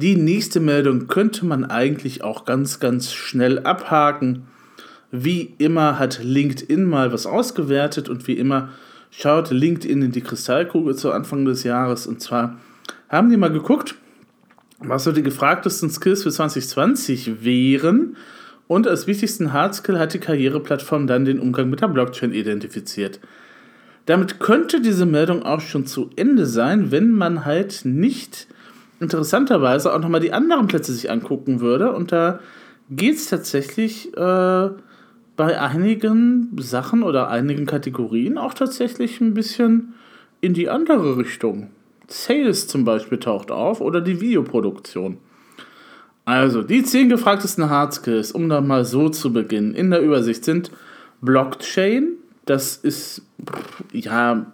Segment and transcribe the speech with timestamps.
[0.00, 4.44] Die nächste Meldung könnte man eigentlich auch ganz, ganz schnell abhaken.
[5.10, 8.70] Wie immer hat LinkedIn mal was ausgewertet und wie immer
[9.10, 12.06] schaut LinkedIn in die Kristallkugel zu Anfang des Jahres.
[12.06, 12.58] Und zwar
[13.10, 13.94] haben die mal geguckt,
[14.78, 18.16] was so die gefragtesten Skills für 2020 wären.
[18.68, 23.20] Und als wichtigsten Hardskill hat die Karriereplattform dann den Umgang mit der Blockchain identifiziert.
[24.06, 28.46] Damit könnte diese Meldung auch schon zu Ende sein, wenn man halt nicht
[29.00, 31.92] interessanterweise auch nochmal die anderen Plätze sich angucken würde.
[31.92, 32.40] Und da
[32.90, 34.70] geht es tatsächlich äh,
[35.36, 39.94] bei einigen Sachen oder einigen Kategorien auch tatsächlich ein bisschen
[40.40, 41.70] in die andere Richtung.
[42.08, 45.18] Sales zum Beispiel taucht auf oder die Videoproduktion.
[46.24, 50.44] Also, die zehn gefragtesten Hard Skills, um da mal so zu beginnen, in der Übersicht
[50.44, 50.70] sind
[51.22, 52.12] Blockchain.
[52.44, 53.22] Das ist,
[53.92, 54.46] ja,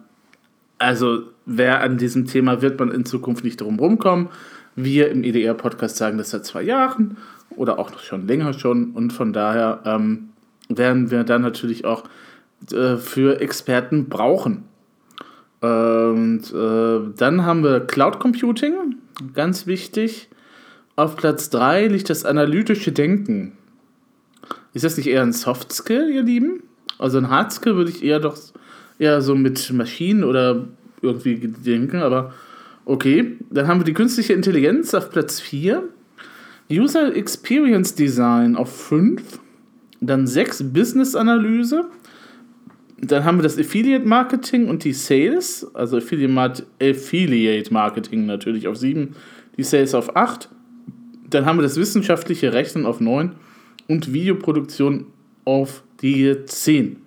[0.77, 4.27] also wer an diesem Thema wird man in Zukunft nicht drum rumkommen.
[4.75, 7.17] Wir im EDR-Podcast sagen das seit zwei Jahren
[7.55, 10.29] oder auch schon länger schon und von daher ähm,
[10.69, 12.03] werden wir dann natürlich auch
[12.71, 14.65] äh, für Experten brauchen.
[15.61, 18.97] Und äh, dann haben wir Cloud Computing,
[19.33, 20.29] ganz wichtig.
[20.95, 23.53] Auf Platz 3 liegt das analytische Denken.
[24.73, 26.61] Ist das nicht eher ein Soft Skill, ihr Lieben?
[26.99, 28.37] Also ein Hard Skill würde ich eher doch
[28.99, 30.67] eher so mit Maschinen oder
[31.01, 32.33] irgendwie denken, aber
[32.85, 33.37] okay.
[33.49, 35.83] Dann haben wir die künstliche Intelligenz auf Platz 4.
[36.71, 39.39] User Experience Design auf 5.
[40.01, 41.85] Dann 6 Business Analyse.
[42.99, 45.67] Dann haben wir das Affiliate Marketing und die Sales.
[45.73, 49.15] Also Affiliate Marketing natürlich auf 7.
[49.57, 50.49] Die Sales auf 8.
[51.29, 53.33] Dann haben wir das wissenschaftliche Rechnen auf 9.
[53.87, 55.07] Und Videoproduktion
[55.45, 57.06] auf die 10.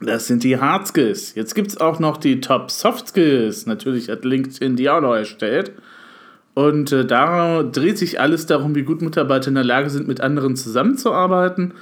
[0.00, 1.34] Das sind die Hard Skills.
[1.34, 3.66] Jetzt gibt es auch noch die Top Soft Skills.
[3.66, 5.72] Natürlich hat LinkedIn die auch noch erstellt.
[6.54, 10.20] Und äh, da dreht sich alles darum, wie gut Mitarbeiter in der Lage sind, mit
[10.20, 11.74] anderen zusammenzuarbeiten.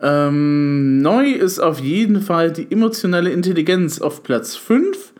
[0.00, 5.12] Ähm, neu ist auf jeden Fall die emotionale Intelligenz auf Platz 5.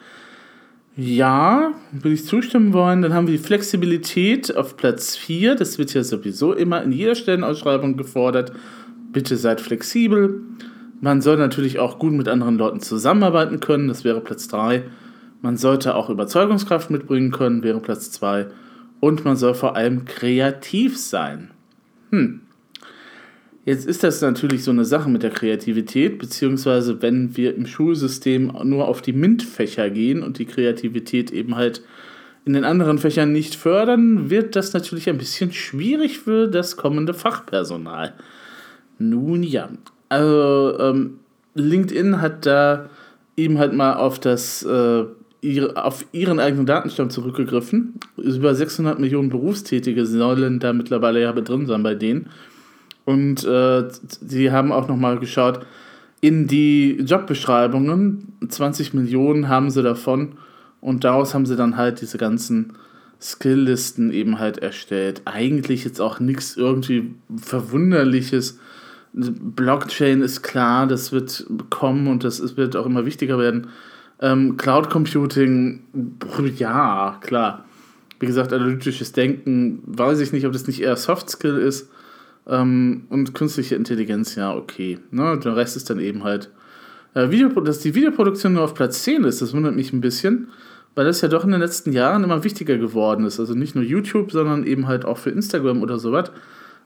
[0.97, 3.03] Ja, würde ich zustimmen wollen.
[3.03, 5.55] Dann haben wir die Flexibilität auf Platz 4.
[5.55, 8.53] Das wird ja sowieso immer in jeder Stellenausschreibung gefordert.
[9.13, 10.41] Bitte seid flexibel.
[11.01, 14.85] Man soll natürlich auch gut mit anderen Leuten zusammenarbeiten können, das wäre Platz 3.
[15.43, 18.47] Man sollte auch Überzeugungskraft mitbringen können, wäre Platz 2.
[19.01, 21.51] Und man soll vor allem kreativ sein.
[22.11, 22.41] Hm.
[23.67, 28.53] Jetzt ist das natürlich so eine Sache mit der Kreativität, beziehungsweise wenn wir im Schulsystem
[28.63, 31.83] nur auf die MINT-Fächer gehen und die Kreativität eben halt
[32.45, 37.13] in den anderen Fächern nicht fördern, wird das natürlich ein bisschen schwierig für das kommende
[37.13, 38.15] Fachpersonal.
[39.01, 39.69] Nun ja,
[40.09, 41.19] also ähm,
[41.55, 42.89] LinkedIn hat da
[43.37, 45.05] eben halt mal auf das äh,
[45.41, 47.95] ihre, auf ihren eigenen Datenstamm zurückgegriffen.
[48.17, 52.31] Über 600 Millionen Berufstätige sollen da mittlerweile ja drin sein bei denen.
[53.05, 53.85] Und äh,
[54.21, 55.61] sie haben auch nochmal geschaut
[56.21, 58.33] in die Jobbeschreibungen.
[58.49, 60.33] 20 Millionen haben sie davon.
[60.81, 62.75] Und daraus haben sie dann halt diese ganzen
[63.21, 65.23] Skilllisten eben halt erstellt.
[65.25, 68.59] Eigentlich jetzt auch nichts irgendwie Verwunderliches
[69.17, 73.69] Blockchain ist klar, das wird kommen und das wird auch immer wichtiger werden.
[74.21, 75.83] Ähm, Cloud Computing,
[76.57, 77.65] ja, klar.
[78.21, 81.91] Wie gesagt, analytisches Denken, weiß ich nicht, ob das nicht eher Soft Skill ist.
[82.47, 84.99] Ähm, und künstliche Intelligenz, ja, okay.
[85.11, 85.39] Ne?
[85.43, 86.51] Der Rest ist dann eben halt.
[87.15, 90.49] Äh, Video, dass die Videoproduktion nur auf Platz 10 ist, das wundert mich ein bisschen,
[90.95, 93.41] weil das ja doch in den letzten Jahren immer wichtiger geworden ist.
[93.41, 96.31] Also nicht nur YouTube, sondern eben halt auch für Instagram oder sowas.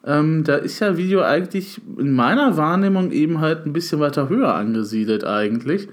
[0.05, 4.55] Ähm, da ist ja Video eigentlich in meiner Wahrnehmung eben halt ein bisschen weiter höher
[4.55, 5.89] angesiedelt eigentlich.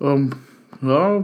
[0.00, 0.30] Ähm,
[0.82, 1.22] ja,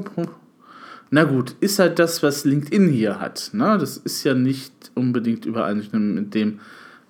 [1.11, 3.51] na gut, ist halt das, was LinkedIn hier hat.
[3.53, 3.77] Ne?
[3.79, 6.61] Das ist ja nicht unbedingt übereinstimmend mit dem,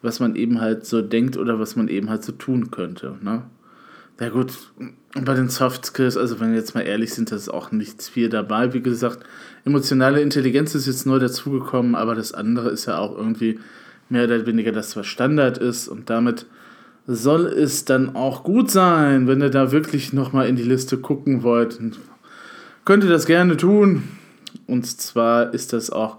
[0.00, 3.16] was man eben halt so denkt oder was man eben halt so tun könnte.
[3.22, 3.42] Ne?
[4.18, 4.52] Ja gut,
[5.14, 8.08] bei den Soft Skills, also wenn wir jetzt mal ehrlich sind, das ist auch nichts
[8.08, 8.72] viel dabei.
[8.72, 9.20] Wie gesagt,
[9.64, 13.60] emotionale Intelligenz ist jetzt neu dazugekommen, aber das andere ist ja auch irgendwie
[14.12, 15.88] mehr oder weniger das, was Standard ist.
[15.88, 16.46] Und damit
[17.06, 21.42] soll es dann auch gut sein, wenn ihr da wirklich nochmal in die Liste gucken
[21.42, 21.78] wollt.
[22.84, 24.04] Könnt ihr das gerne tun.
[24.66, 26.18] Und zwar ist das auch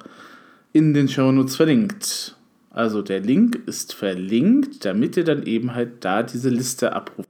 [0.74, 2.36] in den Shownotes verlinkt.
[2.72, 7.30] Also der Link ist verlinkt, damit ihr dann eben halt da diese Liste abruft.